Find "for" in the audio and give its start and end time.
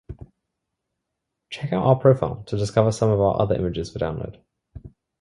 3.91-3.99